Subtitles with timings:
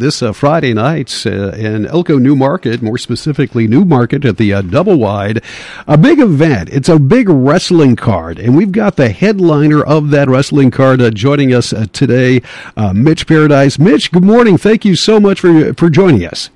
[0.00, 4.52] this uh, Friday night uh, in Elko New Market, more specifically New Market at the
[4.52, 5.42] uh, Double Wide.
[5.86, 6.68] A big event.
[6.70, 11.10] It's a big wrestling card, and we've got the headliner of that wrestling card uh,
[11.10, 12.42] joining us uh, today,
[12.92, 13.78] Mitch Paradise.
[13.78, 14.56] Mitch, good morning.
[14.56, 16.50] Thank you so much for for joining us.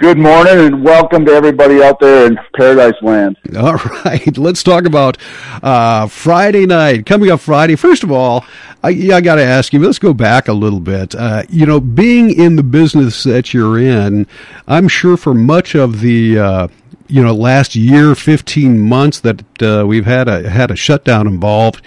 [0.00, 3.36] Good morning and welcome to everybody out there in Paradise Land.
[3.54, 5.18] All right, let's talk about
[5.62, 7.04] uh, Friday night.
[7.04, 8.46] Coming up Friday, first of all,
[8.82, 11.14] I, I got to ask you, let's go back a little bit.
[11.14, 14.26] Uh, you know, being in the business that you're in,
[14.66, 16.38] I'm sure for much of the.
[16.38, 16.68] Uh,
[17.06, 21.82] you know, last year, 15 months that uh, we've had a had a shutdown involved,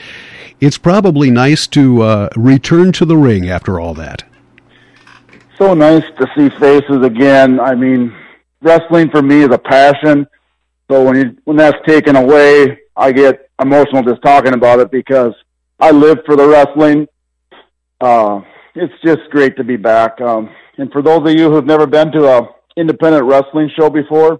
[0.59, 4.23] it's probably nice to uh, return to the ring after all that
[5.57, 7.59] so nice to see faces again.
[7.59, 8.15] I mean,
[8.61, 10.27] wrestling for me is a passion.
[10.89, 15.33] So when you, when that's taken away, I get emotional just talking about it because
[15.79, 17.07] I live for the wrestling.
[18.01, 18.41] Uh,
[18.75, 20.19] it's just great to be back.
[20.21, 24.39] Um, and for those of you who've never been to a independent wrestling show before,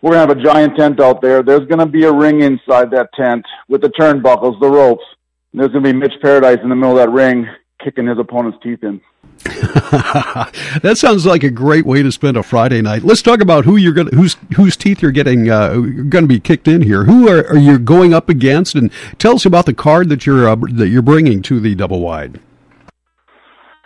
[0.00, 1.42] we're gonna have a giant tent out there.
[1.42, 5.04] There's gonna be a ring inside that tent with the turnbuckles, the ropes.
[5.52, 7.48] And there's gonna be Mitch Paradise in the middle of that ring,
[7.82, 9.00] kicking his opponent's teeth in.
[9.44, 13.04] that sounds like a great way to spend a Friday night.
[13.04, 16.40] Let's talk about who you're going whose whose teeth you're getting uh, going to be
[16.40, 17.04] kicked in here.
[17.04, 18.74] Who are, are, you going up against?
[18.74, 22.00] And tell us about the card that you're uh, that you're bringing to the double
[22.00, 22.40] wide.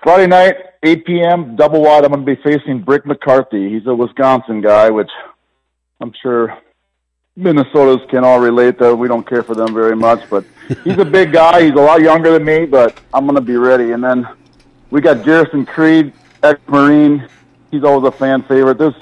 [0.03, 1.57] Friday night, 8 p.m.
[1.57, 2.05] double wide.
[2.05, 3.71] I'm going to be facing Brick McCarthy.
[3.71, 5.11] He's a Wisconsin guy, which
[6.01, 6.59] I'm sure
[7.39, 8.95] Minnesotans can all relate to.
[8.95, 10.45] We don't care for them very much, but
[10.85, 11.63] he's a big guy.
[11.63, 13.93] He's a lot younger than me, but I'm going to be ready.
[13.93, 14.29] And then
[14.91, 17.27] we got Garrison Creed, ex-Marine.
[17.71, 18.77] He's always a fan favorite.
[18.77, 18.95] This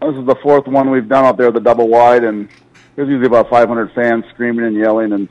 [0.00, 2.48] this is the fourth one we've done out there, the double wide, and
[2.94, 5.28] there's usually about 500 fans screaming and yelling, and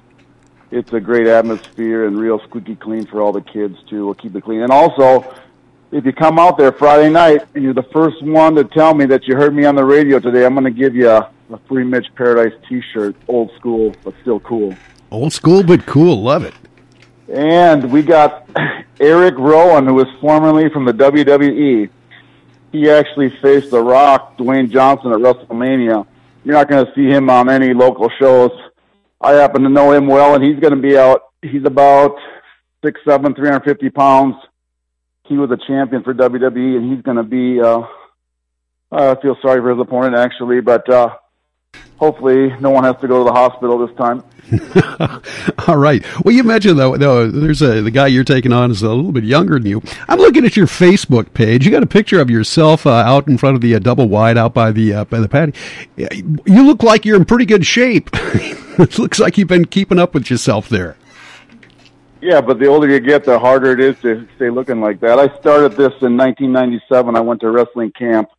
[0.72, 4.06] it's a great atmosphere and real squeaky clean for all the kids too.
[4.06, 4.62] We'll keep it clean.
[4.62, 5.34] And also,
[5.92, 9.06] if you come out there Friday night and you're the first one to tell me
[9.06, 11.58] that you heard me on the radio today, I'm going to give you a, a
[11.68, 14.76] free Mitch Paradise T-shirt, old school but still cool.
[15.12, 16.54] Old school but cool, love it.
[17.30, 18.50] And we got
[19.00, 21.90] Erick Rowan, who was formerly from the WWE.
[22.72, 26.06] He actually faced The Rock, Dwayne Johnson at WrestleMania.
[26.44, 28.52] You're not going to see him on any local shows.
[29.22, 31.22] I happen to know him well, and he's going to be out.
[31.42, 32.18] He's about
[32.84, 34.36] six seven, three hundred fifty pounds.
[35.28, 37.60] He was a champion for WWE, and he's going to be.
[37.60, 37.84] Uh,
[38.92, 41.10] I feel sorry for his opponent actually, but uh,
[41.98, 44.24] hopefully no one has to go to the hospital this time.
[45.68, 46.06] All right.
[46.24, 49.12] Well, you mentioned though, though there's a the guy you're taking on is a little
[49.12, 49.82] bit younger than you.
[50.08, 51.66] I'm looking at your Facebook page.
[51.66, 54.38] You got a picture of yourself uh, out in front of the uh, double wide
[54.38, 55.54] out by the uh, by the patio.
[55.98, 58.10] You look like you're in pretty good shape.
[58.14, 60.96] it looks like you've been keeping up with yourself there.
[62.26, 65.20] Yeah, but the older you get, the harder it is to stay looking like that.
[65.20, 67.16] I started this in 1997.
[67.16, 68.30] I went to wrestling camp.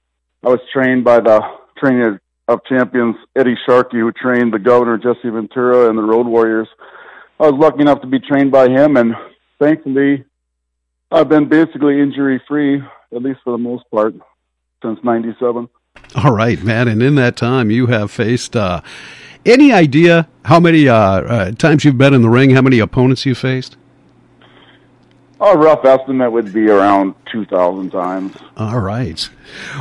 [0.42, 1.40] I was trained by the
[1.78, 6.66] trainer of champions, Eddie Sharkey, who trained the governor, Jesse Ventura, and the Road Warriors.
[7.38, 9.14] I was lucky enough to be trained by him, and
[9.60, 10.24] thankfully,
[11.12, 12.82] I've been basically injury free,
[13.14, 14.14] at least for the most part,
[14.82, 15.68] since 97.
[16.24, 16.88] All right, man.
[16.88, 18.80] And in that time, you have faced uh,
[19.46, 23.24] any idea how many uh, uh, times you've been in the ring, how many opponents
[23.24, 23.76] you've faced?
[25.38, 28.34] A rough estimate would be around 2,000 times.
[28.56, 29.28] All right.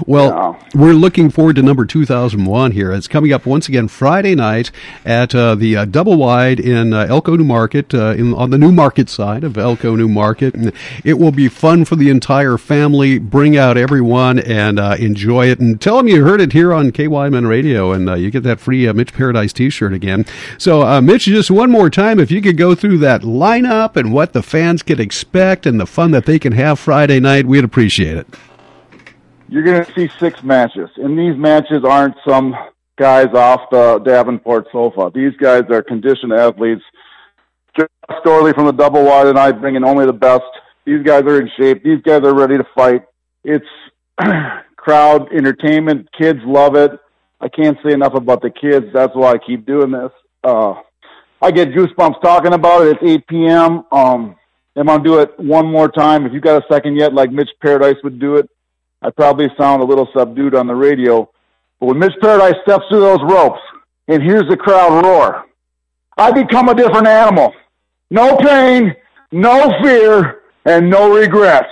[0.05, 0.79] Well, yeah.
[0.79, 2.91] we're looking forward to number 2001 here.
[2.91, 4.69] It's coming up once again Friday night
[5.05, 8.57] at uh, the uh, Double Wide in uh, Elko New Market, uh, in, on the
[8.57, 10.55] New Market side of Elko New Market.
[10.55, 10.73] And
[11.05, 13.17] it will be fun for the entire family.
[13.17, 15.61] Bring out everyone and uh, enjoy it.
[15.61, 18.59] And tell them you heard it here on KYMN Radio, and uh, you get that
[18.59, 20.25] free Mitch Paradise T-shirt again.
[20.57, 24.33] So, Mitch, just one more time, if you could go through that lineup and what
[24.33, 28.17] the fans can expect and the fun that they can have Friday night, we'd appreciate
[28.17, 28.27] it
[29.47, 30.89] you're going to see six matches.
[30.97, 32.55] And these matches aren't some
[32.97, 35.11] guys off the Davenport sofa.
[35.13, 36.81] These guys are conditioned athletes.
[37.77, 37.87] Josh
[38.23, 40.43] Storley from the double wide and I bring in only the best.
[40.85, 41.83] These guys are in shape.
[41.83, 43.03] These guys are ready to fight.
[43.43, 43.65] It's
[44.77, 46.09] crowd entertainment.
[46.17, 46.91] Kids love it.
[47.41, 48.87] I can't say enough about the kids.
[48.93, 50.11] That's why I keep doing this.
[50.43, 50.75] Uh,
[51.41, 52.97] I get goosebumps talking about it.
[53.01, 53.83] It's 8 p.m.
[53.91, 54.35] Um,
[54.75, 56.25] I'm going to do it one more time.
[56.25, 58.49] If you got a second yet, like Mitch Paradise would do it,
[59.01, 61.29] I probably sound a little subdued on the radio,
[61.79, 63.59] but when Mitch Paradise steps through those ropes
[64.07, 65.45] and hears the crowd roar,
[66.17, 67.53] I become a different animal.
[68.09, 68.95] No pain,
[69.31, 71.69] no fear, and no regrets.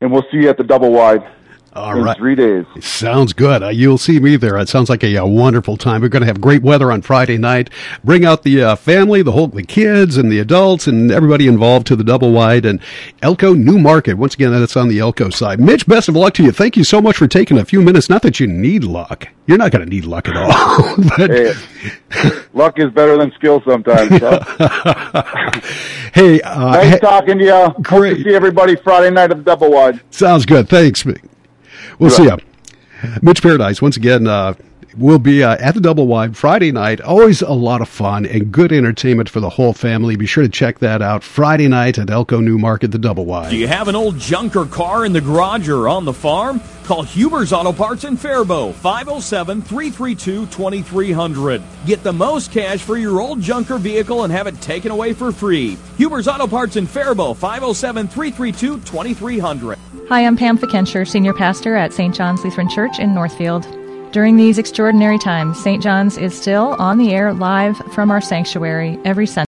[0.00, 1.22] And we'll see you at the double wide.
[1.72, 2.16] All right.
[2.16, 2.64] Three days.
[2.80, 3.62] Sounds good.
[3.62, 4.58] Uh, you'll see me there.
[4.58, 6.02] It sounds like a, a wonderful time.
[6.02, 7.70] We're going to have great weather on Friday night.
[8.02, 11.86] Bring out the uh, family, the whole, the kids and the adults and everybody involved
[11.86, 12.80] to the double wide and
[13.22, 14.14] Elko New Market.
[14.14, 15.60] Once again, that's on the Elko side.
[15.60, 16.50] Mitch, best of luck to you.
[16.50, 18.10] Thank you so much for taking a few minutes.
[18.10, 19.28] Not that you need luck.
[19.46, 20.96] You're not going to need luck at all.
[21.16, 21.52] but, hey,
[22.52, 24.10] luck is better than skill sometimes.
[26.14, 27.68] hey, uh, nice talking to you.
[27.82, 28.16] Great.
[28.16, 30.00] Hope to see everybody Friday night at the double wide.
[30.10, 30.68] Sounds good.
[30.68, 31.06] Thanks.
[31.98, 32.38] We'll see you.
[33.22, 34.54] Mitch Paradise, once again, uh,
[34.96, 37.00] will be uh, at the Double Wide Friday night.
[37.00, 40.16] Always a lot of fun and good entertainment for the whole family.
[40.16, 43.50] Be sure to check that out Friday night at Elko New Market, the Double Wide.
[43.50, 46.60] Do you have an old junker car in the garage or on the farm?
[46.84, 51.62] Call Huber's Auto Parts in Faribault, 507 332 2300.
[51.86, 55.30] Get the most cash for your old junker vehicle and have it taken away for
[55.30, 55.78] free.
[55.96, 59.78] Huber's Auto Parts in Faribault, 507 332 2300.
[60.08, 62.12] Hi, I'm Pam Fikencher, Senior Pastor at St.
[62.12, 63.79] John's Lutheran Church in Northfield.
[64.12, 65.80] During these extraordinary times, St.
[65.80, 69.38] John's is still on the air live from our sanctuary every Sunday.